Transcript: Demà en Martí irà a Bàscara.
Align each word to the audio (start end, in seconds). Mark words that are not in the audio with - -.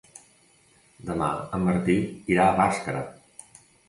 Demà 1.09 1.27
en 1.57 1.65
Martí 1.67 1.97
irà 2.37 2.47
a 2.47 2.57
Bàscara. 2.61 3.05